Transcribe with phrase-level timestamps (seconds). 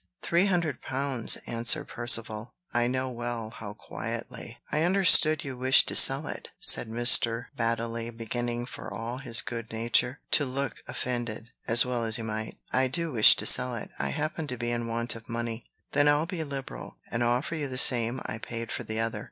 [0.23, 4.57] "Three hundred pounds," answered Percivale, I know well how quietly.
[4.71, 7.49] "I understood you wished to sell it," said Mr.
[7.55, 12.57] Baddeley, beginning, for all his good nature, to look offended, as well he might.
[12.73, 13.91] "I do wish to sell it.
[13.99, 17.67] I happen to be in want of money." "Then I'll be liberal, and offer you
[17.67, 19.19] the same I paid for the other.